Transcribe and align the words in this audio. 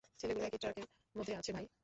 ছেলেগুলো 0.19 0.45
একটা 0.45 0.59
ট্রাকের 0.63 0.85
মধ্যে 1.15 1.33
আছে, 1.35 1.51
ভাই। 1.53 1.65